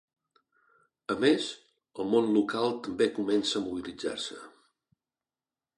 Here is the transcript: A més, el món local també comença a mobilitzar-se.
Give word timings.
A 1.15 1.17
més, 1.23 1.49
el 2.03 2.09
món 2.15 2.31
local 2.39 2.73
també 2.89 3.09
comença 3.19 3.55
a 3.59 3.63
mobilitzar-se. 3.69 4.41